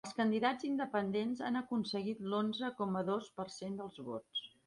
Els 0.09 0.13
candidats 0.19 0.63
independents 0.67 1.43
han 1.49 1.59
aconseguit 1.59 2.23
l’onze 2.33 2.71
coma 2.81 3.05
dos 3.13 3.31
per 3.39 3.47
cent 3.59 3.79
dels 3.83 4.01
vots. 4.11 4.45